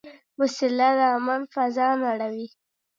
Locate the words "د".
0.97-0.99